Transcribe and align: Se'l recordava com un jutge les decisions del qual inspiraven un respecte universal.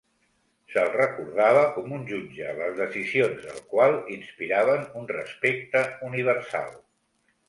Se'l 0.75 0.87
recordava 0.91 1.65
com 1.75 1.91
un 1.97 2.07
jutge 2.11 2.53
les 2.59 2.73
decisions 2.79 3.43
del 3.49 3.59
qual 3.73 3.93
inspiraven 4.15 4.87
un 5.03 5.05
respecte 5.13 5.83
universal. 6.09 6.73